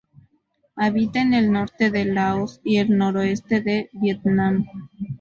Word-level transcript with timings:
Habita 0.77 1.21
en 1.21 1.35
el 1.35 1.51
norte 1.51 1.91
de 1.91 2.05
Laos 2.05 2.59
y 2.63 2.77
el 2.77 2.97
noroeste 2.97 3.61
de 3.61 3.91
Vietnam. 3.93 4.65